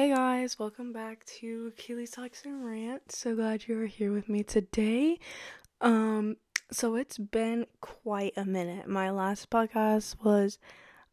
[0.00, 3.12] Hey guys, welcome back to Keely's Talks and Rant.
[3.12, 5.18] So glad you are here with me today.
[5.82, 6.38] Um,
[6.72, 8.88] so it's been quite a minute.
[8.88, 10.58] My last podcast was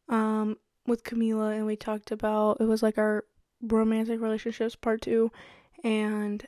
[0.07, 0.55] um
[0.85, 3.25] with Camila and we talked about it was like our
[3.61, 5.33] romantic relationships part two
[5.83, 6.45] and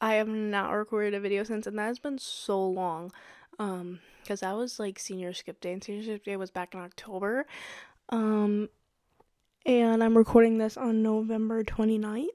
[0.00, 3.10] I have not recorded a video since and that has been so long.
[3.58, 6.78] Um, because that was like senior skip day and senior skip day was back in
[6.78, 7.46] October.
[8.10, 8.68] Um
[9.66, 12.26] and I'm recording this on November 29th.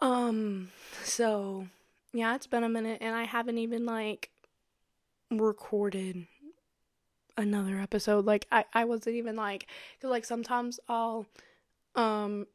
[0.00, 0.70] Um,
[1.02, 1.66] so
[2.12, 4.30] yeah, it's been a minute, and I haven't even like
[5.30, 6.26] recorded
[7.36, 8.24] another episode.
[8.24, 9.66] Like, I, I wasn't even like,
[10.00, 11.26] cause like sometimes I'll,
[11.94, 12.46] um,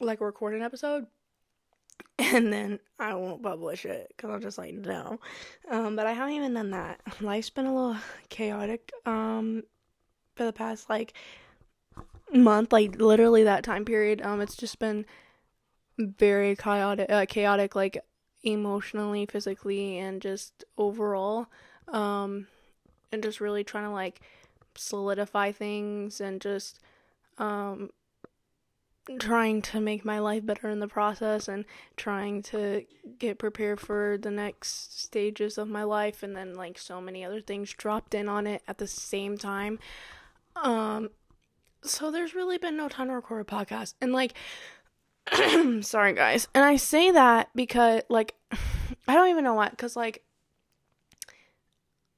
[0.00, 1.06] like record an episode
[2.18, 5.20] and then I won't publish it because I'm just like no.
[5.70, 7.00] Um, but I haven't even done that.
[7.20, 7.96] Life's been a little
[8.28, 9.62] chaotic um
[10.34, 11.14] for the past like
[12.32, 14.22] month, like literally that time period.
[14.22, 15.04] Um, it's just been
[15.98, 17.98] very chaotic, uh, chaotic, like
[18.42, 21.46] emotionally, physically, and just overall.
[21.88, 22.46] Um,
[23.12, 24.20] and just really trying to like
[24.74, 26.80] solidify things and just
[27.38, 27.90] um
[29.18, 31.64] trying to make my life better in the process and
[31.96, 32.84] trying to
[33.18, 37.40] get prepared for the next stages of my life and then like so many other
[37.40, 39.78] things dropped in on it at the same time
[40.56, 41.10] um
[41.82, 43.94] so there's really been no time to record a podcast.
[44.00, 44.34] And like
[45.82, 46.48] sorry guys.
[46.54, 48.34] And I say that because like
[49.08, 50.22] I don't even know what cuz like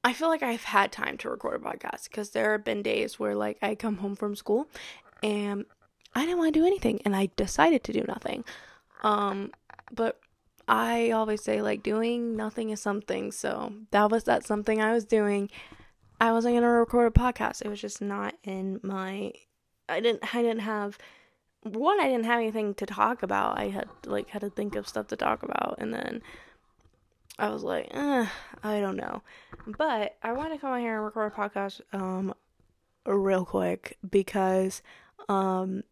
[0.03, 3.19] I feel like I've had time to record a podcast because there have been days
[3.19, 4.67] where like I come home from school
[5.23, 5.65] and
[6.13, 8.43] I didn't want to do anything and I decided to do nothing.
[9.03, 9.51] Um
[9.91, 10.19] but
[10.67, 13.31] I always say like doing nothing is something.
[13.31, 15.49] So that was that something I was doing.
[16.19, 17.61] I wasn't to record a podcast.
[17.61, 19.33] It was just not in my
[19.89, 20.97] I didn't I didn't have
[21.63, 23.57] one I didn't have anything to talk about.
[23.57, 26.21] I had like had to think of stuff to talk about and then
[27.37, 28.27] I was like, eh,
[28.63, 29.21] I don't know.
[29.77, 32.33] But I want to come out here and record a podcast um
[33.05, 34.81] real quick because
[35.29, 35.83] um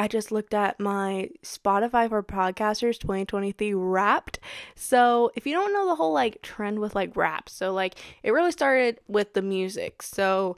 [0.00, 4.38] I just looked at my Spotify for podcasters 2023 wrapped.
[4.76, 8.30] So, if you don't know the whole like trend with like wrap, so like it
[8.30, 10.02] really started with the music.
[10.02, 10.56] So,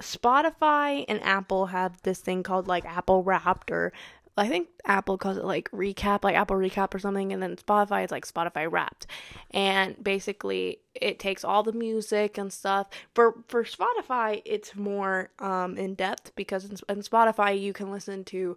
[0.00, 3.92] Spotify and Apple have this thing called like Apple Wrapped or
[4.36, 8.04] I think Apple calls it like recap, like Apple recap or something, and then Spotify
[8.04, 9.06] is like Spotify wrapped.
[9.52, 12.88] And basically it takes all the music and stuff.
[13.14, 18.24] For for Spotify, it's more um in depth because in, in Spotify you can listen
[18.24, 18.56] to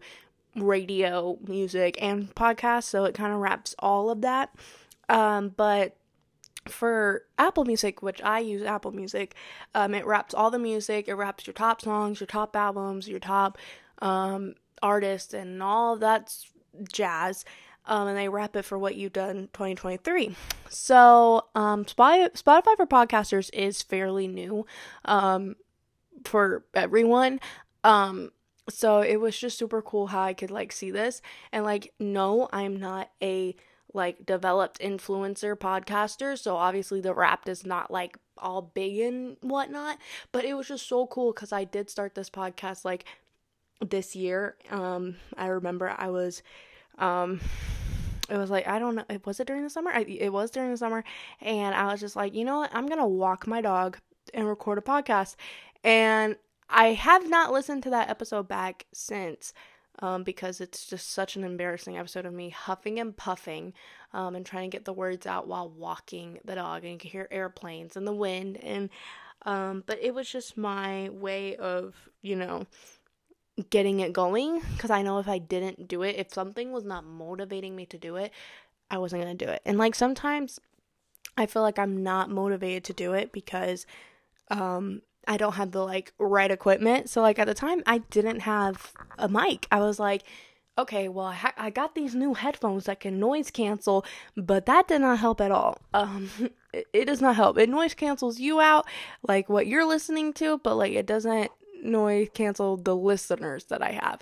[0.55, 4.55] radio, music, and podcasts, so it kind of wraps all of that.
[5.09, 5.95] Um, but
[6.69, 9.35] for Apple Music, which I use Apple Music,
[9.73, 11.07] um, it wraps all the music.
[11.07, 13.57] It wraps your top songs, your top albums, your top
[14.01, 16.51] um, artists, and all that's
[16.91, 17.45] jazz.
[17.85, 20.35] Um, and they wrap it for what you've done 2023.
[20.67, 24.65] So, um, Spotify for podcasters is fairly new
[25.05, 25.55] um,
[26.25, 27.39] for everyone.
[27.85, 28.31] Um,
[28.69, 32.49] so it was just super cool how I could like see this and like no,
[32.51, 33.55] I'm not a
[33.93, 39.97] like developed influencer podcaster, so obviously the wrap is not like all big and whatnot.
[40.31, 43.05] But it was just so cool because I did start this podcast like
[43.81, 44.55] this year.
[44.69, 46.43] Um, I remember I was,
[46.97, 47.39] um,
[48.29, 49.91] it was like I don't know, it was it during the summer?
[49.91, 51.03] I, it was during the summer,
[51.41, 53.97] and I was just like, you know what, I'm gonna walk my dog
[54.33, 55.35] and record a podcast,
[55.83, 56.35] and
[56.69, 59.53] I have not listened to that episode back since
[59.99, 63.73] um, because it's just such an embarrassing episode of me huffing and puffing
[64.13, 67.09] um, and trying to get the words out while walking the dog and you can
[67.09, 68.89] hear airplanes and the wind and
[69.45, 72.65] um, but it was just my way of you know
[73.69, 77.03] getting it going because I know if I didn't do it if something was not
[77.03, 78.31] motivating me to do it
[78.89, 79.61] I wasn't going to do it.
[79.65, 80.59] And like sometimes
[81.35, 83.85] I feel like I'm not motivated to do it because
[84.49, 87.09] um I don't have the like right equipment.
[87.09, 89.67] So like at the time I didn't have a mic.
[89.71, 90.23] I was like,
[90.77, 94.87] okay, well I, ha- I got these new headphones that can noise cancel, but that
[94.87, 95.77] did not help at all.
[95.93, 96.29] Um
[96.73, 97.57] it, it does not help.
[97.57, 98.87] It noise cancels you out
[99.27, 101.51] like what you're listening to, but like it doesn't
[101.83, 104.21] noise cancel the listeners that I have.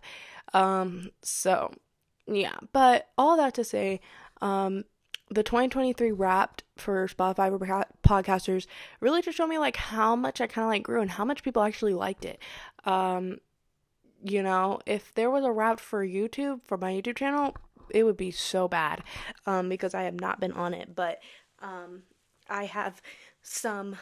[0.54, 1.72] Um so
[2.28, 4.02] yeah, but all that to say
[4.42, 4.86] um
[5.30, 8.68] the 2023 wrapped for Spotify for podcasters
[9.00, 11.44] really just showed me like how much I kind of like grew and how much
[11.44, 12.40] people actually liked it.
[12.84, 13.40] Um,
[14.24, 17.56] you know, if there was a wrapped for YouTube for my YouTube channel,
[17.90, 19.04] it would be so bad
[19.46, 20.96] um, because I have not been on it.
[20.96, 21.20] But
[21.60, 22.04] um,
[22.50, 23.02] I have
[23.42, 23.96] some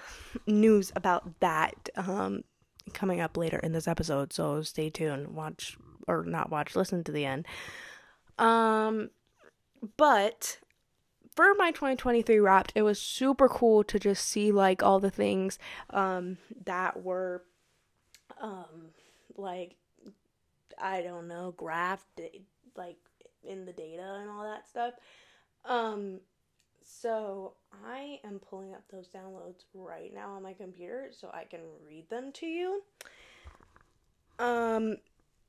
[0.46, 2.44] news about that um,
[2.94, 4.34] coming up later in this episode.
[4.34, 5.78] So stay tuned, watch
[6.08, 7.46] or not watch, listen to the end.
[8.38, 9.10] Um,
[9.98, 10.60] but
[11.36, 15.58] for my 2023 wrapped, it was super cool to just see like all the things
[15.90, 17.44] um that were
[18.42, 18.92] um
[19.36, 19.76] like
[20.80, 22.02] I don't know, graphed
[22.76, 22.98] like
[23.44, 24.94] in the data and all that stuff.
[25.66, 26.20] Um
[26.86, 27.54] so
[27.86, 32.10] I am pulling up those downloads right now on my computer so I can read
[32.10, 32.84] them to you.
[34.40, 34.98] Um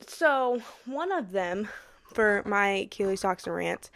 [0.06, 1.68] so one of them
[2.12, 3.90] for my Keely's Talks and Rants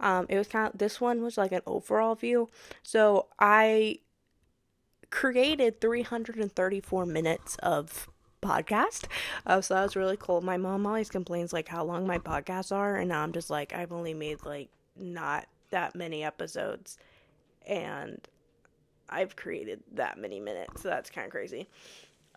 [0.00, 2.50] um, it was kind of this one was like an overall view.
[2.82, 3.98] So I
[5.10, 8.08] created 334 minutes of
[8.42, 9.06] podcast.
[9.46, 10.40] Uh, so that was really cool.
[10.40, 13.72] My mom always complains like how long my podcasts are, and now I'm just like
[13.72, 16.98] I've only made like not that many episodes,
[17.66, 18.20] and
[19.08, 20.82] I've created that many minutes.
[20.82, 21.68] So that's kind of crazy.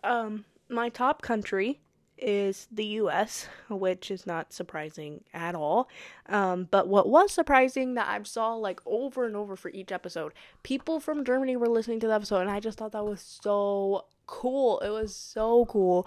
[0.04, 1.80] Um, my top country
[2.20, 5.88] is the US, which is not surprising at all.
[6.28, 10.32] Um, but what was surprising that I saw like over and over for each episode,
[10.62, 14.06] people from Germany were listening to the episode, and I just thought that was so
[14.26, 14.80] cool.
[14.80, 16.06] It was so cool.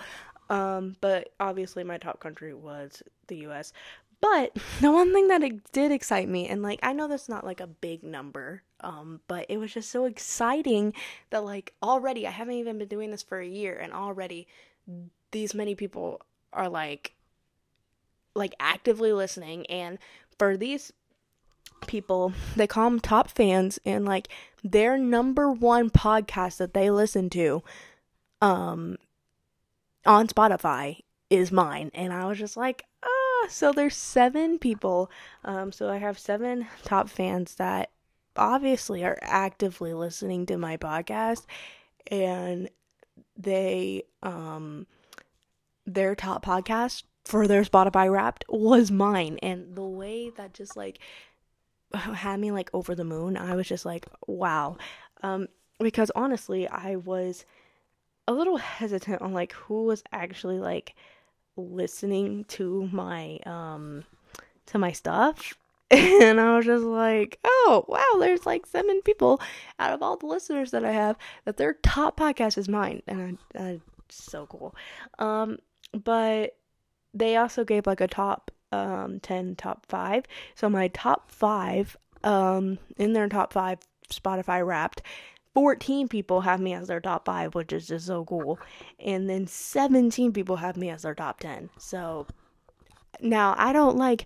[0.50, 3.72] Um, but obviously, my top country was the US.
[4.22, 7.46] But the one thing that it did excite me, and like I know that's not
[7.46, 10.94] like a big number, um, but it was just so exciting
[11.32, 14.48] that like already I haven't even been doing this for a year, and already
[15.32, 16.22] these many people
[16.54, 17.14] are like
[18.34, 19.98] like actively listening and
[20.38, 20.94] for these
[21.88, 24.28] people they call them top fans and like
[24.64, 27.64] their number one podcast that they listen to
[28.42, 28.98] um
[30.06, 31.92] on Spotify is mine.
[31.94, 35.10] And I was just like ah so there's seven people.
[35.44, 37.90] Um so I have seven top fans that
[38.36, 41.46] obviously are actively listening to my podcast
[42.08, 42.70] and
[43.38, 44.86] they um
[45.86, 51.00] their top podcast for their Spotify Wrapped was mine, and the way that just like
[51.94, 54.78] had me like over the moon, I was just like, wow.
[55.24, 55.48] Um,
[55.80, 57.46] because honestly, I was
[58.28, 60.96] a little hesitant on like who was actually like
[61.58, 64.04] listening to my um
[64.66, 65.56] to my stuff
[65.92, 69.42] and I was just like, oh, wow, there's like seven people
[69.78, 73.02] out of all the listeners that I have that their top podcast is mine.
[73.08, 74.74] And I, I so cool.
[75.20, 75.58] Um,
[75.92, 76.56] but
[77.14, 82.78] they also gave like a top um 10 top 5 so my top 5 um
[82.98, 83.80] in their top 5
[84.10, 85.02] Spotify wrapped
[85.54, 88.60] 14 people have me as their top 5 which is just so cool.
[89.00, 92.28] And then 17 people have me as their top 10 so
[93.20, 94.26] now I don't like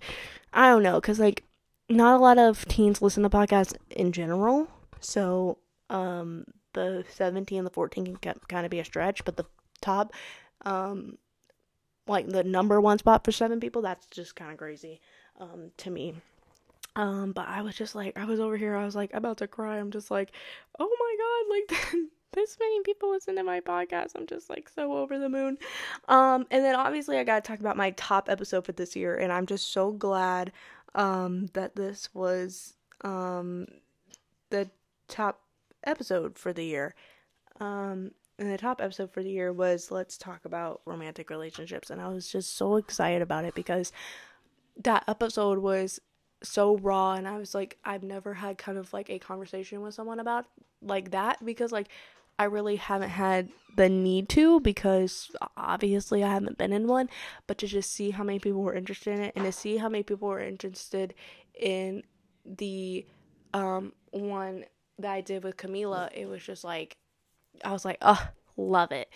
[0.53, 1.43] I don't know cuz like
[1.89, 4.67] not a lot of teens listen to podcasts in general.
[4.99, 5.57] So
[5.89, 9.45] um the 17 and the 14 can kind of be a stretch but the
[9.81, 10.13] top
[10.65, 11.17] um
[12.07, 15.01] like the number one spot for seven people, that's just kind of crazy
[15.39, 16.15] um, to me.
[16.95, 19.47] Um, but I was just like, I was over here, I was like about to
[19.47, 19.77] cry.
[19.77, 20.31] I'm just like,
[20.79, 24.11] oh my god, like this many people listen to my podcast.
[24.15, 25.57] I'm just like so over the moon.
[26.07, 29.15] Um, and then obviously I got to talk about my top episode for this year,
[29.17, 30.51] and I'm just so glad
[30.93, 33.67] um that this was um
[34.49, 34.69] the
[35.07, 35.41] top
[35.83, 36.95] episode for the year.
[37.59, 42.01] Um, and the top episode for the year was let's talk about romantic relationships and
[42.01, 43.91] i was just so excited about it because
[44.77, 45.99] that episode was
[46.43, 49.93] so raw and i was like i've never had kind of like a conversation with
[49.93, 50.45] someone about
[50.81, 51.87] like that because like
[52.37, 57.09] i really haven't had the need to because obviously i haven't been in one
[57.47, 59.89] but to just see how many people were interested in it and to see how
[59.89, 61.13] many people were interested
[61.59, 62.03] in
[62.45, 63.05] the
[63.53, 64.65] um one
[64.99, 66.97] that i did with camila it was just like
[67.63, 69.09] I was like, oh, love it.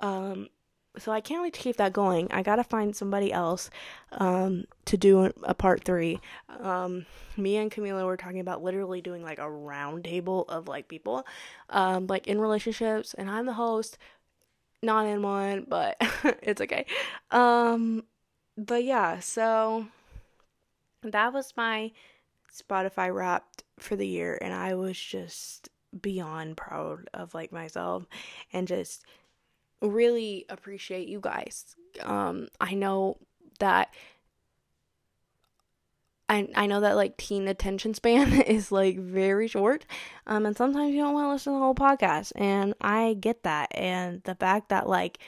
[0.00, 0.48] Um,
[0.96, 2.28] so I can't wait to keep that going.
[2.30, 3.68] I gotta find somebody else
[4.12, 6.20] um, to do a part three.
[6.60, 10.88] Um, me and Camila were talking about literally doing like a round table of like
[10.88, 11.26] people,
[11.70, 13.98] um, like in relationships, and I'm the host,
[14.82, 15.96] not in one, but
[16.42, 16.86] it's okay.
[17.32, 18.04] Um,
[18.56, 19.88] but yeah, so
[21.02, 21.90] that was my
[22.52, 25.70] Spotify wrapped for the year, and I was just
[26.00, 28.06] beyond proud of like myself
[28.52, 29.04] and just
[29.80, 31.76] really appreciate you guys.
[32.02, 33.18] Um I know
[33.58, 33.92] that
[36.28, 39.84] I I know that like teen attention span is like very short.
[40.26, 43.42] Um and sometimes you don't want to listen to the whole podcast and I get
[43.42, 45.18] that and the fact that like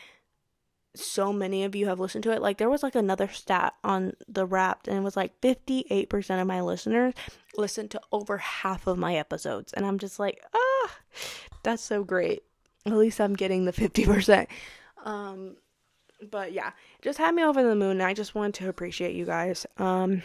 [0.96, 2.42] so many of you have listened to it.
[2.42, 6.46] Like there was like another stat on the Wrapped, and it was like 58% of
[6.46, 7.14] my listeners
[7.56, 10.98] listened to over half of my episodes, and I'm just like, ah,
[11.62, 12.42] that's so great.
[12.84, 14.46] At least I'm getting the 50%.
[15.04, 15.56] Um,
[16.30, 16.72] but yeah,
[17.02, 18.00] just had me over the moon.
[18.00, 19.66] I just wanted to appreciate you guys.
[19.78, 20.22] Um,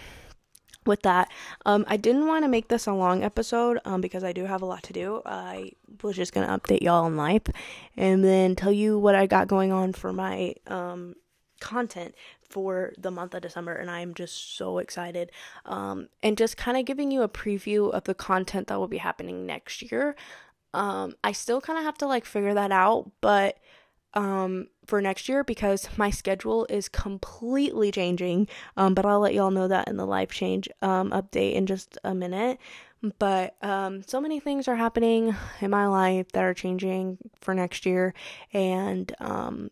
[0.85, 1.29] with that,
[1.65, 4.61] um, I didn't want to make this a long episode um, because I do have
[4.61, 5.21] a lot to do.
[5.25, 5.71] I
[6.01, 7.43] was just going to update y'all on life
[7.95, 11.15] and then tell you what I got going on for my um,
[11.59, 12.15] content
[12.49, 15.31] for the month of December, and I'm just so excited.
[15.65, 18.97] Um, and just kind of giving you a preview of the content that will be
[18.97, 20.15] happening next year.
[20.73, 23.57] Um, I still kind of have to like figure that out, but
[24.13, 28.47] um, for next year because my schedule is completely changing.
[28.77, 31.97] Um, but I'll let y'all know that in the life change um, update in just
[32.03, 32.59] a minute.
[33.17, 37.85] But um, so many things are happening in my life that are changing for next
[37.85, 38.13] year,
[38.53, 39.71] and um,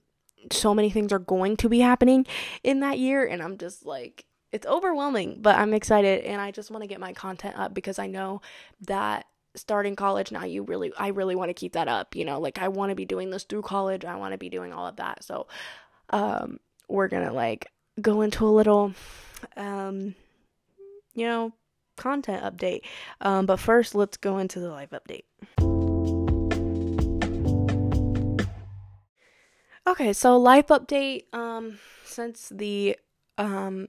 [0.51, 2.25] so many things are going to be happening
[2.63, 3.27] in that year.
[3.27, 6.99] And I'm just like, it's overwhelming, but I'm excited, and I just want to get
[6.99, 8.41] my content up because I know
[8.87, 12.39] that starting college now you really I really want to keep that up, you know,
[12.39, 14.05] like I want to be doing this through college.
[14.05, 15.23] I want to be doing all of that.
[15.23, 15.47] So
[16.09, 17.67] um we're going to like
[18.01, 18.93] go into a little
[19.57, 20.15] um
[21.15, 21.53] you know,
[21.97, 22.81] content update.
[23.21, 25.25] Um but first let's go into the life update.
[29.87, 32.97] Okay, so life update um since the
[33.37, 33.87] um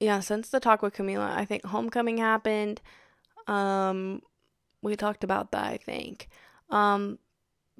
[0.00, 2.80] yeah, since the talk with Camila, I think homecoming happened.
[3.46, 4.22] Um,
[4.82, 6.28] we talked about that, I think.
[6.70, 7.18] Um,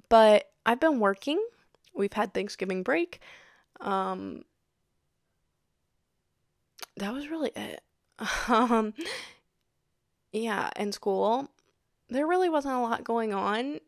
[0.08, 1.44] but I've been working.
[1.94, 3.20] We've had Thanksgiving break.
[3.80, 4.44] Um,
[6.96, 7.82] that was really it.
[8.48, 8.94] um,
[10.32, 11.50] yeah, in school,
[12.08, 13.80] there really wasn't a lot going on.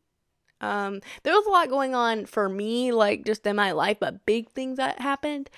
[0.60, 4.26] Um, there was a lot going on for me, like just in my life, but
[4.26, 5.50] big things that happened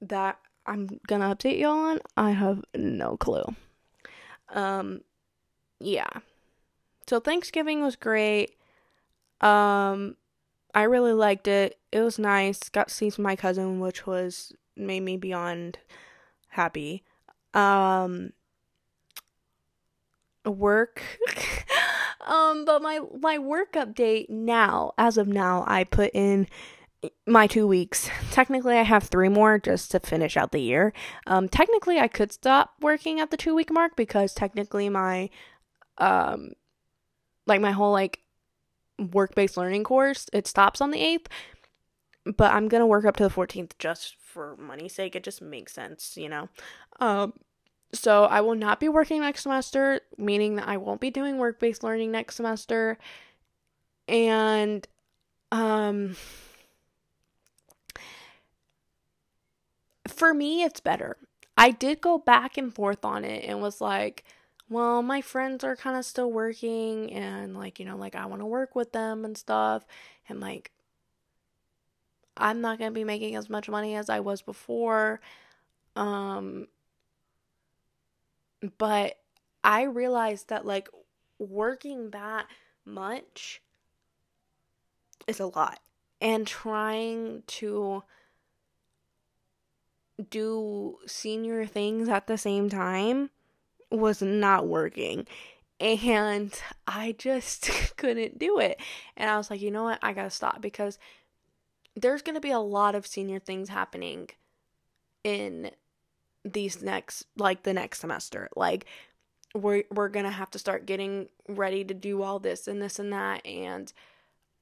[0.00, 0.38] that
[0.68, 3.54] I'm gonna update y'all on, I have no clue.
[4.50, 5.00] Um,
[5.80, 6.08] yeah.
[7.06, 8.54] So Thanksgiving was great.
[9.40, 10.16] Um,
[10.74, 11.78] I really liked it.
[11.90, 12.68] It was nice.
[12.68, 15.78] Got to see my cousin, which was made me beyond
[16.48, 17.02] happy.
[17.54, 18.32] Um,
[20.44, 21.02] work.
[22.26, 26.46] um, but my my work update now, as of now, I put in
[27.26, 28.10] my two weeks.
[28.30, 30.92] Technically, I have three more just to finish out the year.
[31.26, 35.30] Um, technically, I could stop working at the two week mark because technically my,
[35.98, 36.52] um,
[37.46, 38.20] like my whole like
[39.12, 41.28] work based learning course it stops on the eighth.
[42.26, 45.14] But I'm gonna work up to the fourteenth just for money's sake.
[45.14, 46.48] It just makes sense, you know.
[47.00, 47.32] Um,
[47.92, 51.58] so I will not be working next semester, meaning that I won't be doing work
[51.58, 52.98] based learning next semester,
[54.08, 54.86] and
[55.52, 56.16] um
[60.10, 61.16] for me, it's better.
[61.56, 64.24] I did go back and forth on it and was like,
[64.68, 68.42] well, my friends are kind of still working and like, you know, like I want
[68.42, 69.86] to work with them and stuff.
[70.28, 70.70] And like,
[72.36, 75.20] I'm not going to be making as much money as I was before.
[75.96, 76.68] Um,
[78.76, 79.16] but
[79.64, 80.88] I realized that like
[81.38, 82.46] working that
[82.84, 83.60] much
[85.26, 85.80] is a lot
[86.20, 88.02] and trying to
[90.30, 93.30] do senior things at the same time
[93.90, 95.26] was not working.
[95.80, 96.52] And
[96.86, 98.80] I just couldn't do it.
[99.16, 99.98] And I was like, you know what?
[100.02, 100.98] I gotta stop because
[101.94, 104.28] there's gonna be a lot of senior things happening
[105.24, 105.70] in
[106.44, 108.48] these next like the next semester.
[108.56, 108.86] Like
[109.54, 113.12] we're we're gonna have to start getting ready to do all this and this and
[113.12, 113.92] that and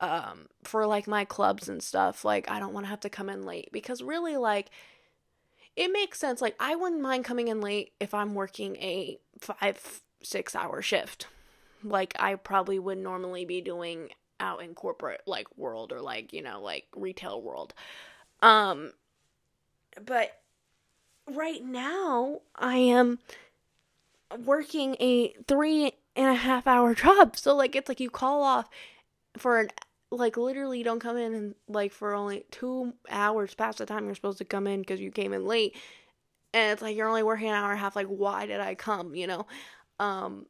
[0.00, 3.30] um for like my clubs and stuff like I don't want to have to come
[3.30, 4.70] in late because really like
[5.76, 6.40] it makes sense.
[6.40, 11.26] Like, I wouldn't mind coming in late if I'm working a five, six hour shift.
[11.84, 14.08] Like, I probably would normally be doing
[14.40, 17.74] out in corporate, like, world or, like, you know, like retail world.
[18.40, 18.92] Um,
[20.04, 20.40] but
[21.26, 23.18] right now, I am
[24.44, 27.36] working a three and a half hour job.
[27.36, 28.68] So, like, it's like you call off
[29.36, 29.68] for an
[30.10, 34.14] like literally don't come in and like for only two hours past the time you're
[34.14, 35.74] supposed to come in because you came in late.
[36.54, 38.74] And it's like you're only working an hour and a half like why did i
[38.74, 39.46] come you know?
[39.98, 40.46] Um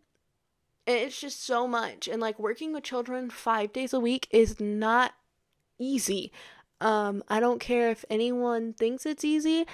[0.86, 2.06] it's just so much.
[2.06, 5.12] And like working with children five days a week is not
[5.78, 6.32] easy.
[6.80, 9.66] Um i don't care if anyone thinks it's easy.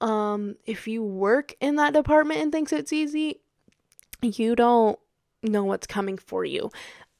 [0.00, 3.40] Um if you work in that department and thinks it's easy
[4.22, 4.98] you don't
[5.42, 6.70] know what's coming for you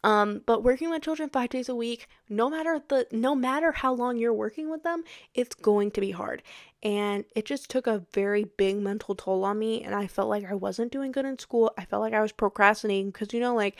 [0.02, 3.92] um, but working with children five days a week, no matter the no matter how
[3.92, 5.04] long you're working with them,
[5.34, 6.42] it's going to be hard.
[6.82, 10.44] And it just took a very big mental toll on me and I felt like
[10.44, 11.72] I wasn't doing good in school.
[11.76, 13.78] I felt like I was procrastinating because you know, like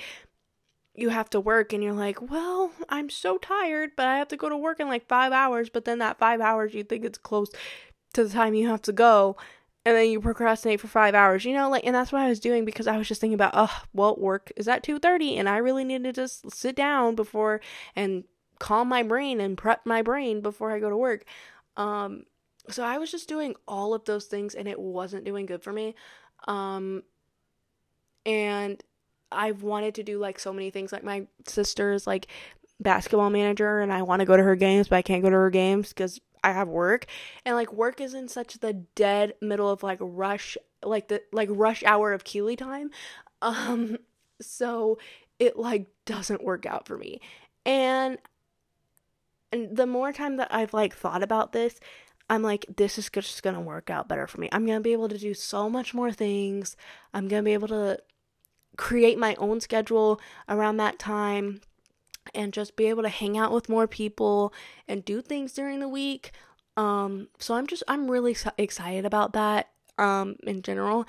[0.94, 4.36] you have to work and you're like, well, I'm so tired, but I have to
[4.36, 7.18] go to work in like five hours, but then that five hours you think it's
[7.18, 7.50] close
[8.12, 9.36] to the time you have to go.
[9.84, 12.40] And then you procrastinate for five hours, you know, like, and that's what I was
[12.40, 15.56] doing because I was just thinking about, oh, well, work is at 2.30 and I
[15.56, 17.60] really need to just sit down before
[17.96, 18.24] and
[18.58, 21.24] calm my brain and prep my brain before I go to work.
[21.78, 22.24] Um,
[22.68, 25.72] so I was just doing all of those things and it wasn't doing good for
[25.72, 25.94] me.
[26.46, 27.02] Um,
[28.26, 28.82] and
[29.32, 30.92] I've wanted to do like so many things.
[30.92, 32.26] Like my sister's like
[32.80, 35.36] basketball manager, and I want to go to her games, but I can't go to
[35.36, 37.06] her games because I have work.
[37.44, 41.48] And like work is in such the dead middle of like rush, like the like
[41.50, 42.90] rush hour of Keely time.
[43.42, 43.98] Um,
[44.40, 44.98] so
[45.38, 47.20] it like doesn't work out for me.
[47.64, 48.18] And
[49.52, 51.80] and the more time that I've like thought about this,
[52.28, 54.48] I'm like, this is just gonna work out better for me.
[54.52, 56.76] I'm gonna be able to do so much more things.
[57.12, 57.98] I'm gonna be able to
[58.76, 61.60] create my own schedule around that time
[62.34, 64.52] and just be able to hang out with more people
[64.86, 66.32] and do things during the week.
[66.76, 69.70] Um, so I'm just I'm really excited about that.
[69.98, 71.06] Um, in general,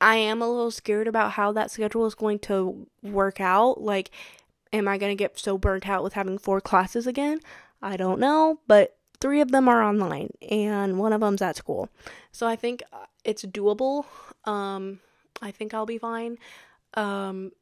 [0.00, 3.80] I am a little scared about how that schedule is going to work out.
[3.80, 4.10] Like,
[4.72, 7.40] am I going to get so burnt out with having four classes again?
[7.80, 11.88] I don't know, but three of them are online and one of them's at school.
[12.32, 14.04] So I think uh, it's doable.
[14.44, 15.00] Um,
[15.40, 16.38] I think I'll be fine.
[16.94, 17.52] Um,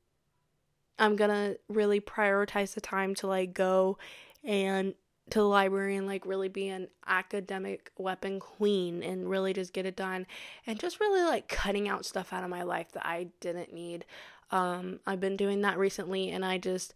[0.98, 3.98] I'm gonna really prioritize the time to like go
[4.44, 4.94] and
[5.30, 9.84] to the library and like really be an academic weapon queen and really just get
[9.84, 10.26] it done
[10.66, 14.04] and just really like cutting out stuff out of my life that I didn't need.
[14.52, 16.94] Um, I've been doing that recently and I just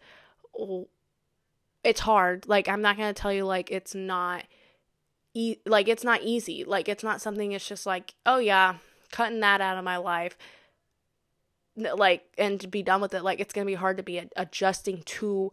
[0.57, 0.87] oh,
[1.83, 2.47] it's hard.
[2.47, 4.45] Like I'm not to tell you like it's not
[5.35, 6.65] e- like it's not easy.
[6.65, 8.77] Like it's not something it's just like, "Oh yeah,
[9.11, 10.37] cutting that out of my life."
[11.81, 13.23] Like and to be done with it.
[13.23, 15.53] Like it's going to be hard to be adjusting to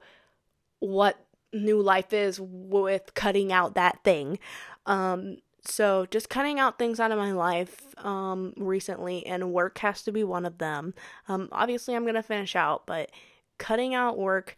[0.79, 1.17] what
[1.53, 4.39] new life is with cutting out that thing.
[4.86, 10.01] Um so just cutting out things out of my life um recently and work has
[10.03, 10.94] to be one of them.
[11.27, 13.11] Um obviously I'm going to finish out, but
[13.57, 14.55] cutting out work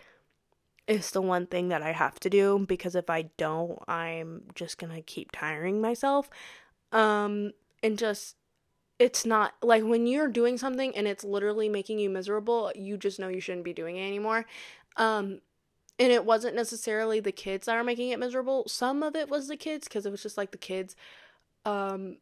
[0.87, 4.79] is the one thing that I have to do because if I don't, I'm just
[4.79, 6.29] going to keep tiring myself.
[6.91, 7.51] Um
[7.83, 8.35] and just
[8.99, 13.19] it's not like when you're doing something and it's literally making you miserable, you just
[13.19, 14.45] know you shouldn't be doing it anymore.
[14.97, 15.39] Um
[15.97, 18.65] and it wasn't necessarily the kids that are making it miserable.
[18.67, 20.95] Some of it was the kids because it was just like the kids
[21.65, 22.17] um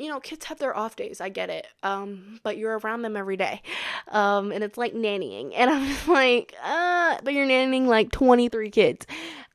[0.00, 1.20] you know, kids have their off days.
[1.20, 1.66] I get it.
[1.82, 3.60] Um, but you're around them every day.
[4.08, 5.52] Um, and it's like nannying.
[5.54, 9.06] And I'm just like, uh, but you're nannying like 23 kids.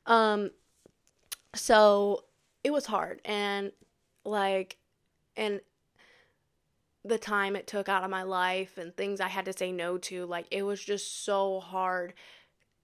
[0.06, 0.52] Um,
[1.52, 2.22] so
[2.62, 3.20] it was hard.
[3.24, 3.72] And
[4.24, 4.76] like,
[5.36, 5.60] and
[7.08, 9.98] the time it took out of my life and things I had to say no
[9.98, 12.14] to, like, it was just so hard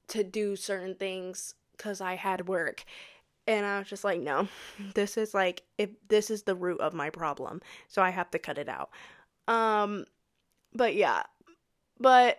[0.09, 2.85] to do certain things because I had work.
[3.47, 4.49] And I was just like, no,
[4.95, 7.61] this is like, if this is the root of my problem.
[7.89, 8.91] So I have to cut it out.
[9.49, 10.05] Um,
[10.73, 11.25] but yeah,
[11.99, 12.39] but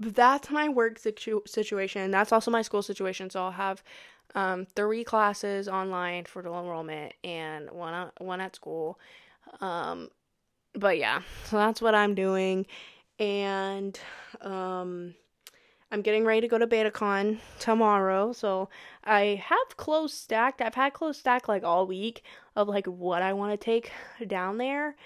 [0.00, 2.10] that's my work situ- situation.
[2.10, 3.30] That's also my school situation.
[3.30, 3.82] So I'll have
[4.34, 8.98] um, three classes online for dual enrollment and one one at school.
[9.60, 10.08] Um,
[10.74, 12.66] but yeah, so that's what I'm doing.
[13.18, 13.98] And
[14.40, 15.14] um,
[15.90, 18.68] I'm getting ready to go to BetaCon tomorrow, so
[19.04, 20.60] I have clothes stacked.
[20.60, 22.22] I've had clothes stacked like all week
[22.56, 23.92] of like what I want to take
[24.26, 24.96] down there.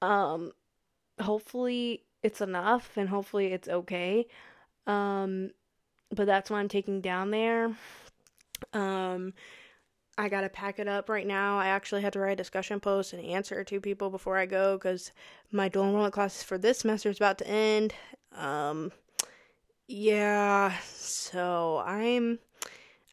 [0.00, 0.52] Um,
[1.20, 4.26] hopefully it's enough, and hopefully it's okay.
[4.86, 5.50] Um,
[6.10, 7.76] but that's what I'm taking down there.
[8.72, 9.34] Um,
[10.20, 11.58] I gotta pack it up right now.
[11.58, 14.76] I actually had to write a discussion post and answer to people before I go
[14.76, 15.12] because
[15.50, 17.94] my dual enrollment classes for this semester is about to end.
[18.36, 18.92] Um,
[19.88, 22.38] yeah, so I'm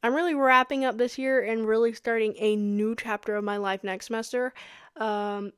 [0.04, 3.86] I'm really wrapping up this year and really starting a new chapter of my life
[3.86, 4.54] next semester.
[4.98, 5.54] Um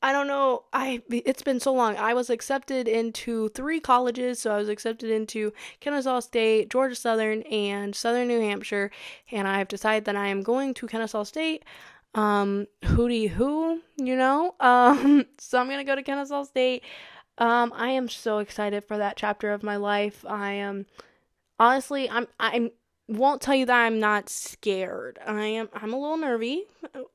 [0.00, 1.96] I don't know, I it's been so long.
[1.96, 7.42] I was accepted into three colleges, so I was accepted into Kennesaw State, Georgia Southern,
[7.42, 8.90] and Southern New Hampshire,
[9.32, 11.64] and I've decided that I am going to Kennesaw State.
[12.14, 14.54] Um hootie who, you know?
[14.60, 16.82] Um so I'm going to go to Kennesaw State.
[17.38, 20.24] Um, I am so excited for that chapter of my life.
[20.28, 20.86] I am
[21.58, 22.70] honestly, I'm I
[23.08, 25.18] won't tell you that I'm not scared.
[25.26, 26.64] I am I'm a little nervy.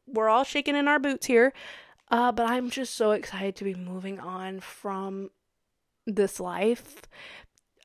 [0.07, 1.53] We're all shaking in our boots here.
[2.13, 5.32] Uh, but I'm just so excited to be moving on from
[6.06, 7.02] this life.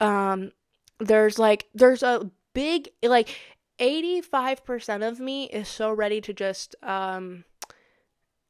[0.03, 0.53] Um,
[1.01, 3.35] there's like there's a big like
[3.81, 7.45] 85% of me is so ready to just um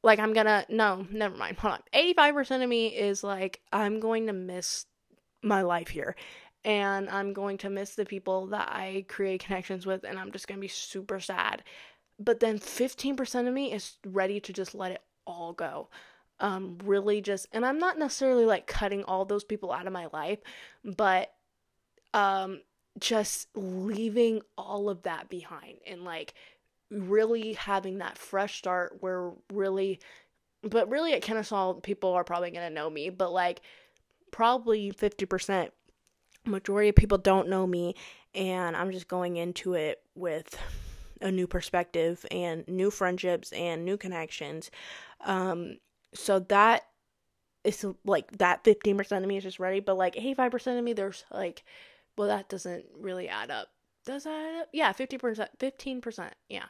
[0.03, 1.57] like I'm gonna no, never mind.
[1.59, 1.81] Hold on.
[1.93, 4.85] 85% of me is like I'm going to miss
[5.41, 6.17] my life here.
[6.65, 10.45] And I'm going to miss the people that I create connections with and I'm just
[10.45, 11.63] going to be super sad.
[12.19, 15.89] But then 15% of me is ready to just let it all go.
[16.41, 20.07] Um, really just, and I'm not necessarily like cutting all those people out of my
[20.11, 20.39] life,
[20.83, 21.33] but
[22.13, 22.61] um,
[22.99, 26.33] just leaving all of that behind and like
[26.89, 29.99] really having that fresh start where really,
[30.63, 33.61] but really at Kennesaw, people are probably going to know me, but like
[34.31, 35.69] probably 50%,
[36.45, 37.95] majority of people don't know me,
[38.33, 40.57] and I'm just going into it with
[41.21, 44.71] a new perspective and new friendships and new connections.
[45.21, 45.77] Um,
[46.13, 46.83] so that
[47.63, 51.25] is like that 15% of me is just ready, but like 85% of me, there's
[51.31, 51.63] like,
[52.17, 53.67] well, that doesn't really add up.
[54.05, 54.69] Does that add up?
[54.73, 56.29] Yeah, 50%, 15%.
[56.49, 56.65] Yeah.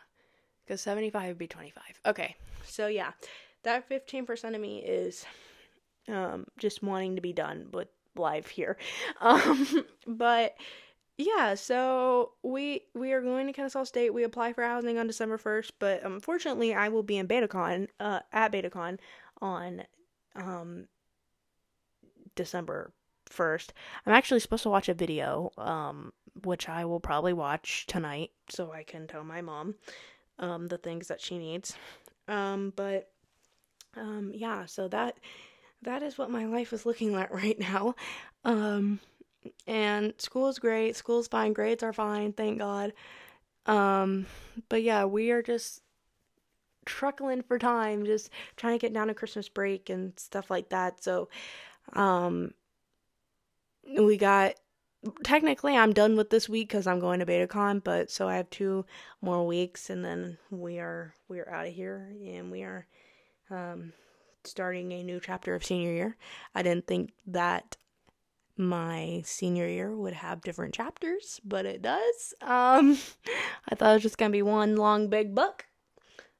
[0.65, 1.83] Because 75 would be 25.
[2.05, 2.35] Okay.
[2.65, 3.11] So yeah,
[3.63, 5.25] that 15% of me is
[6.07, 8.77] um, just wanting to be done with life here.
[9.21, 10.55] Um, but
[11.19, 14.13] yeah, so we we are going to Kennesaw State.
[14.13, 18.21] We apply for housing on December first, but unfortunately, I will be in BetaCon uh,
[18.31, 18.99] at BetaCon
[19.41, 19.83] on
[20.33, 20.87] um,
[22.35, 22.93] December
[23.25, 23.73] first.
[24.05, 26.13] I'm actually supposed to watch a video, um,
[26.45, 29.75] which I will probably watch tonight, so I can tell my mom
[30.39, 31.75] um, the things that she needs.
[32.29, 33.11] Um, but
[33.97, 35.17] um, yeah, so that
[35.81, 37.95] that is what my life is looking like right now.
[38.45, 39.01] Um,
[39.67, 40.95] and school is great.
[40.95, 41.53] School's fine.
[41.53, 42.33] Grades are fine.
[42.33, 42.93] Thank God.
[43.65, 44.25] Um,
[44.67, 45.81] but yeah, we are just
[46.85, 51.03] truckling for time, just trying to get down to Christmas break and stuff like that.
[51.03, 51.29] So,
[51.93, 52.53] um,
[53.97, 54.55] we got
[55.23, 58.49] technically I'm done with this week because I'm going to BetaCon, but so I have
[58.49, 58.85] two
[59.21, 62.85] more weeks and then we are we are out of here and we are
[63.49, 63.93] um,
[64.43, 66.17] starting a new chapter of senior year.
[66.53, 67.77] I didn't think that
[68.59, 72.33] my senior year would have different chapters, but it does.
[72.41, 72.97] Um,
[73.69, 75.65] I thought it was just gonna be one long big book,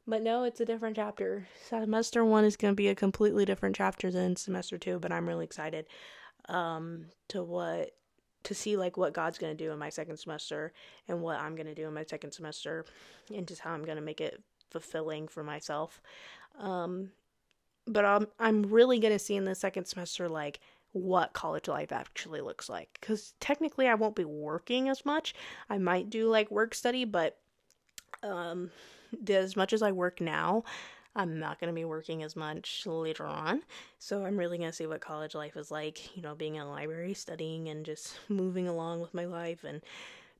[0.05, 1.47] but no, it's a different chapter.
[1.69, 5.45] Semester one is gonna be a completely different chapter than semester two, but I'm really
[5.45, 5.85] excited
[6.49, 7.91] um, to what
[8.43, 10.73] to see like what God's gonna do in my second semester
[11.07, 12.83] and what I'm gonna do in my second semester,
[13.33, 16.01] and just how I'm gonna make it fulfilling for myself.
[16.59, 17.11] Um,
[17.87, 20.59] but I'm I'm really gonna see in the second semester like
[20.91, 22.89] what college life actually looks like.
[22.99, 25.33] Because technically i won't be working as much.
[25.69, 27.37] I might do like work study but
[28.23, 28.71] um
[29.27, 30.63] as much as i work now
[31.15, 33.61] i'm not going to be working as much later on.
[33.97, 36.61] So i'm really going to see what college life is like you know being in
[36.61, 39.81] a library studying and just moving along with my life and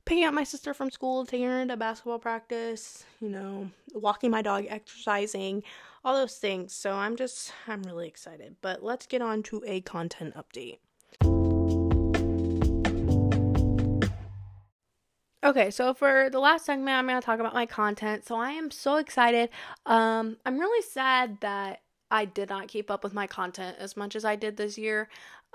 [0.04, 4.42] picking up my sister from school taking her to basketball practice you know walking my
[4.42, 5.62] dog exercising
[6.04, 6.72] all those things.
[6.72, 8.56] So I'm just, I'm really excited.
[8.60, 10.78] But let's get on to a content update.
[15.42, 18.26] Okay, so for the last segment, I'm going to talk about my content.
[18.26, 19.48] So I am so excited.
[19.86, 24.16] Um, I'm really sad that I did not keep up with my content as much
[24.16, 25.08] as I did this year.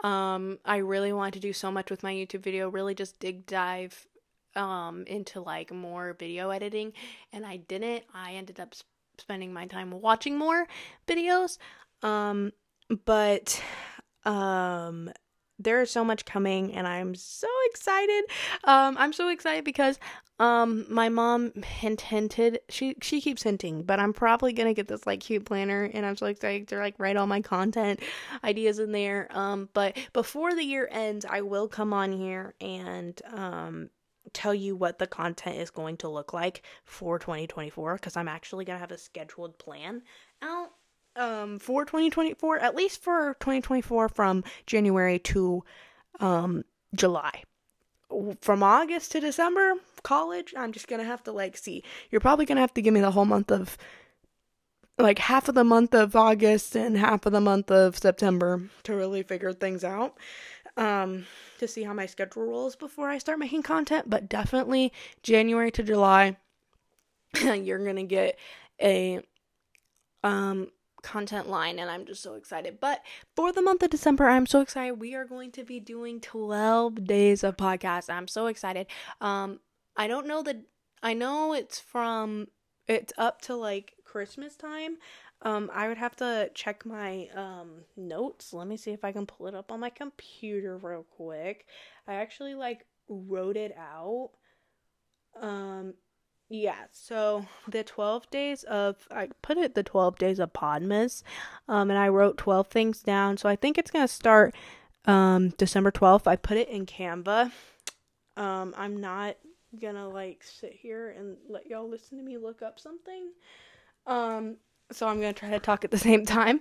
[0.04, 3.46] Um, I really wanted to do so much with my YouTube video, really just dig
[3.46, 4.08] dive
[4.56, 6.94] um into like more video editing
[7.34, 8.04] and I didn't.
[8.14, 8.74] I ended up
[9.20, 10.68] spending my time watching more
[11.08, 11.58] videos.
[12.04, 12.52] Um,
[13.06, 13.62] but
[14.26, 15.12] um,
[15.58, 18.26] there is so much coming, and I'm so excited.
[18.64, 20.00] Um, I'm so excited because
[20.40, 22.60] um, my mom hint hinted.
[22.70, 26.18] She she keeps hinting, but I'm probably gonna get this like cute planner, and I'm
[26.18, 28.02] so excited to like write all my content
[28.44, 29.28] ideas in there.
[29.32, 33.90] Um, but before the year ends, I will come on here and um
[34.36, 38.66] tell you what the content is going to look like for 2024 because I'm actually
[38.66, 40.04] going to have a scheduled plan
[40.42, 40.72] out
[41.16, 45.64] um, for 2024, at least for 2024 from January to
[46.20, 47.44] um, July.
[48.42, 51.84] From August to December, college, I'm just going to have to like see.
[52.12, 53.78] You're probably going to have to give me the whole month of
[54.98, 58.96] like half of the month of August and half of the month of September to
[58.96, 60.16] really figure things out
[60.78, 61.26] um,
[61.60, 64.10] to see how my schedule rolls before I start making content.
[64.10, 64.92] But definitely
[65.24, 66.38] January to July,
[67.44, 68.38] you're gonna get
[68.82, 69.22] a
[70.24, 70.70] um
[71.06, 72.80] content line and I'm just so excited.
[72.80, 73.02] But
[73.36, 75.00] for the month of December, I'm so excited.
[75.00, 78.10] We are going to be doing 12 days of podcast.
[78.10, 78.88] I'm so excited.
[79.22, 79.60] Um
[79.96, 80.58] I don't know that
[81.04, 82.48] I know it's from
[82.88, 84.98] it's up to like Christmas time.
[85.42, 88.54] Um, I would have to check my um notes.
[88.54, 91.68] Let me see if I can pull it up on my computer real quick.
[92.08, 94.32] I actually like wrote it out.
[95.40, 95.94] Um,
[96.50, 96.86] yeah.
[96.92, 101.22] So the twelve days of I put it the twelve days of Podmas,
[101.68, 103.38] um, and I wrote twelve things down.
[103.38, 104.56] So I think it's gonna start
[105.06, 106.28] um December twelfth.
[106.28, 107.52] I put it in Canva.
[108.38, 109.36] Um, I'm not
[109.80, 113.32] gonna like sit here and let y'all listen to me look up something.
[114.08, 114.58] Um,
[114.92, 116.60] so I'm gonna try to talk at the same time.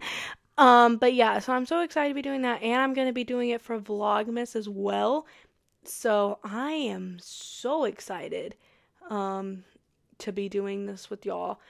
[0.56, 3.24] Um, but yeah, so I'm so excited to be doing that, and I'm gonna be
[3.24, 5.26] doing it for Vlogmas as well.
[5.84, 8.56] So I am so excited
[9.10, 9.64] um,
[10.18, 11.60] to be doing this with y'all.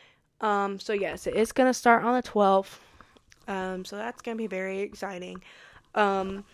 [0.40, 2.78] Um, so yes, it's gonna start on the 12th.
[3.48, 5.42] Um, so that's gonna be very exciting.
[5.94, 6.44] Um,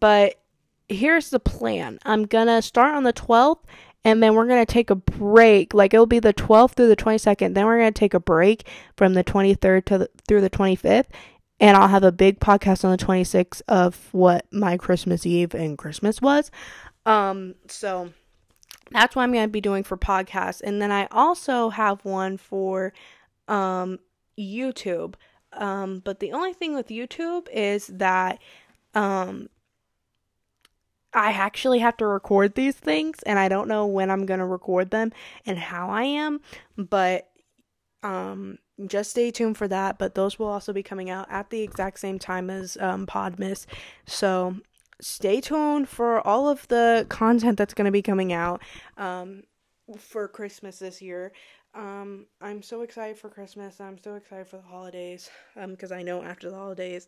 [0.00, 0.40] but
[0.88, 1.98] here's the plan.
[2.04, 3.60] I'm gonna start on the 12th
[4.04, 5.74] and then we're going to take a break.
[5.74, 7.54] Like it'll be the 12th through the 22nd.
[7.54, 11.06] Then we're going to take a break from the 23rd to the, through the 25th.
[11.58, 15.76] And I'll have a big podcast on the 26th of what my Christmas Eve and
[15.76, 16.50] Christmas was.
[17.04, 18.12] Um, so
[18.90, 20.62] that's what I'm going to be doing for podcasts.
[20.62, 22.94] And then I also have one for
[23.46, 23.98] um,
[24.38, 25.14] YouTube.
[25.52, 28.38] Um, but the only thing with YouTube is that
[28.94, 29.50] um,
[31.12, 34.46] I actually have to record these things and I don't know when I'm going to
[34.46, 35.12] record them
[35.44, 36.40] and how I am,
[36.76, 37.28] but
[38.02, 41.60] um just stay tuned for that, but those will also be coming out at the
[41.60, 43.66] exact same time as um Podmas.
[44.06, 44.56] So
[45.00, 48.62] stay tuned for all of the content that's going to be coming out
[48.96, 49.42] um
[49.98, 51.32] for Christmas this year.
[51.74, 53.80] Um, I'm so excited for Christmas.
[53.80, 55.30] I'm so excited for the holidays.
[55.56, 57.06] Um, because I know after the holidays,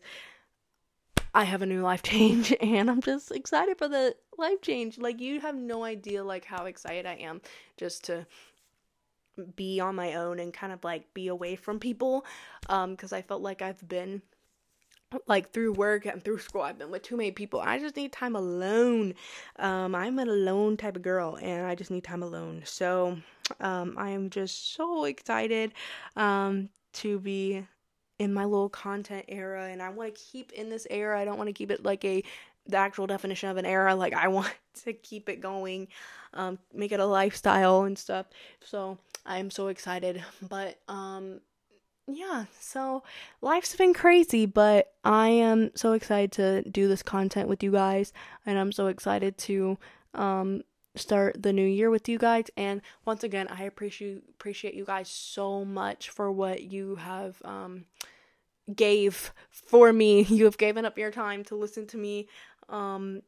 [1.33, 4.97] I have a new life change and I'm just excited for the life change.
[4.97, 7.41] Like you have no idea like how excited I am
[7.77, 8.25] just to
[9.55, 12.23] be on my own and kind of like be away from people
[12.69, 14.21] um cuz I felt like I've been
[15.27, 17.59] like through work and through school I've been with too many people.
[17.59, 19.15] I just need time alone.
[19.57, 22.61] Um I'm an alone type of girl and I just need time alone.
[22.65, 23.17] So
[23.59, 25.73] um I am just so excited
[26.15, 27.65] um to be
[28.19, 31.19] in my little content era and I want to keep in this era.
[31.19, 32.23] I don't want to keep it like a
[32.65, 33.95] the actual definition of an era.
[33.95, 35.87] Like I want to keep it going,
[36.33, 38.27] um, make it a lifestyle and stuff.
[38.63, 40.23] So I'm so excited.
[40.41, 41.41] But um
[42.05, 43.03] yeah, so
[43.41, 48.11] life's been crazy, but I am so excited to do this content with you guys
[48.45, 49.77] and I'm so excited to
[50.13, 50.63] um
[50.95, 55.09] start the new year with you guys and once again i appreciate appreciate you guys
[55.09, 57.85] so much for what you have um
[58.73, 60.23] gave for me.
[60.29, 62.27] You have given up your time to listen to me
[62.69, 63.21] um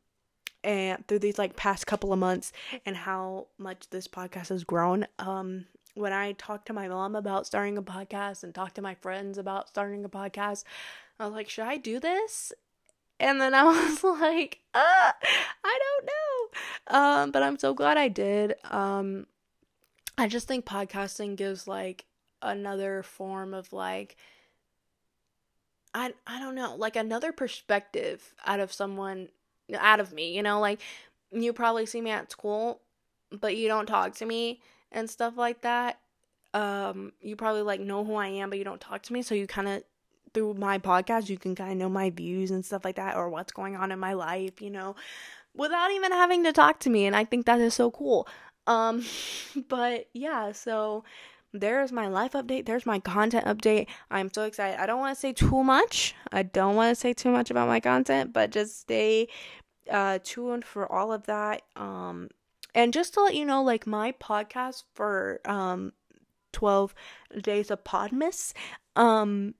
[0.64, 2.52] and through these like past couple of months
[2.86, 5.06] and how much this podcast has grown.
[5.20, 8.96] Um when i talked to my mom about starting a podcast and talked to my
[8.96, 10.66] friends about starting a podcast
[11.20, 12.52] i was like should i do this
[13.20, 15.12] and then I was like, uh,
[15.64, 17.00] I don't know.
[17.00, 18.56] Um, but I'm so glad I did.
[18.66, 19.28] Um,
[20.18, 22.06] I just think podcasting gives like
[22.42, 24.16] another form of like
[25.94, 29.30] I I don't know, like another perspective out of someone
[29.78, 30.80] out of me, you know, like
[31.32, 32.82] you probably see me at school,
[33.32, 36.00] but you don't talk to me and stuff like that.
[36.54, 39.36] Um, you probably like know who I am, but you don't talk to me, so
[39.36, 39.84] you kind of
[40.36, 43.30] through my podcast, you can kind of know my views and stuff like that, or
[43.30, 44.96] what's going on in my life, you know,
[45.56, 47.08] without even having to talk to me.
[47.08, 48.28] And I think that is so cool.
[48.68, 49.04] Um,
[49.68, 51.04] but yeah, so
[51.54, 52.66] there's my life update.
[52.66, 53.88] There's my content update.
[54.12, 54.80] I'm so excited.
[54.80, 56.14] I don't want to say too much.
[56.32, 59.30] I don't want to say too much about my content, but just stay
[59.90, 61.62] uh, tuned for all of that.
[61.76, 62.30] Um,
[62.76, 65.94] and just to let you know, like my podcast for um
[66.52, 66.96] 12
[67.42, 68.54] days of Podmas,
[68.96, 69.56] um,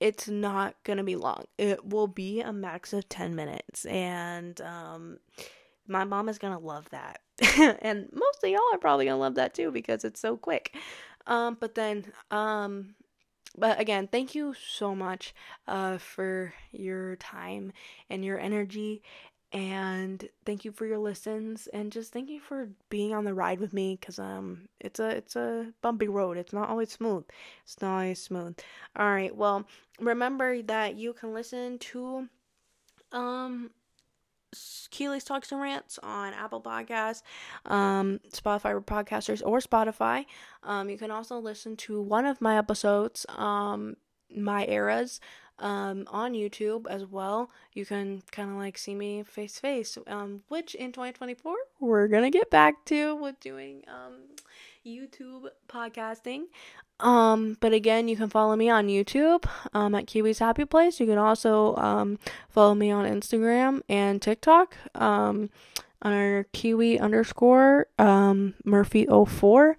[0.00, 1.44] it's not gonna be long.
[1.56, 3.84] It will be a max of 10 minutes.
[3.86, 5.18] And um
[5.86, 7.20] my mom is gonna love that.
[7.82, 10.74] and most of y'all are probably gonna love that too because it's so quick.
[11.26, 12.94] Um, but then um
[13.56, 15.34] but again, thank you so much
[15.66, 17.72] uh for your time
[18.10, 19.02] and your energy
[19.52, 23.60] and thank you for your listens and just thank you for being on the ride
[23.60, 26.36] with me because um it's a it's a bumpy road.
[26.36, 27.24] It's not always smooth.
[27.64, 28.58] It's not always smooth.
[28.96, 29.66] All right well
[30.00, 32.28] remember that you can listen to
[33.12, 33.70] um
[34.90, 37.22] Keely's Talks and Rants on Apple Podcasts,
[37.66, 40.24] um, Spotify for podcasters, or Spotify.
[40.62, 43.96] Um, you can also listen to one of my episodes, um,
[44.34, 45.20] My Eras,
[45.58, 47.50] um, on YouTube as well.
[47.72, 52.08] You can kind of like see me face to face, um, which in 2024 we're
[52.08, 54.14] gonna get back to with doing um,
[54.86, 56.44] YouTube podcasting.
[57.00, 60.98] Um, but again, you can follow me on YouTube um, at Kiwi's Happy Place.
[60.98, 62.18] You can also um,
[62.48, 65.50] follow me on Instagram and TikTok um,
[66.02, 69.74] under Kiwi underscore um, Murphy04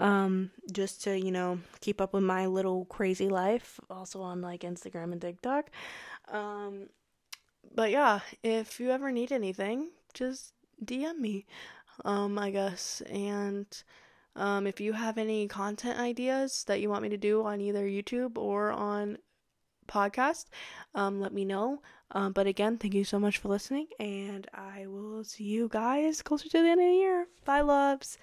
[0.00, 4.62] um, just to, you know, keep up with my little crazy life, also on like
[4.62, 5.70] Instagram and TikTok.
[6.28, 6.88] Um,
[7.74, 10.52] but yeah, if you ever need anything, just
[10.84, 11.46] DM me,
[12.04, 13.02] um, I guess.
[13.10, 13.66] And
[14.34, 17.84] Um, if you have any content ideas that you want me to do on either
[17.86, 19.18] YouTube or on
[19.86, 20.46] podcast,
[20.94, 21.82] um, let me know.
[22.12, 26.22] Um, but again, thank you so much for listening, and I will see you guys
[26.22, 27.26] closer to the end of the year.
[27.44, 28.16] Bye, loves.